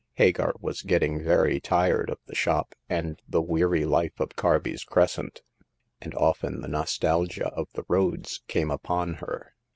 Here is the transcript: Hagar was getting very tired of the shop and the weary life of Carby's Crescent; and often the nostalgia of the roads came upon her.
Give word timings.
Hagar 0.13 0.55
was 0.59 0.81
getting 0.81 1.21
very 1.23 1.59
tired 1.59 2.09
of 2.09 2.17
the 2.25 2.33
shop 2.33 2.73
and 2.89 3.21
the 3.29 3.39
weary 3.39 3.85
life 3.85 4.19
of 4.19 4.29
Carby's 4.35 4.83
Crescent; 4.83 5.43
and 6.01 6.15
often 6.15 6.61
the 6.61 6.67
nostalgia 6.67 7.49
of 7.49 7.67
the 7.73 7.85
roads 7.87 8.41
came 8.47 8.71
upon 8.71 9.13
her. 9.21 9.53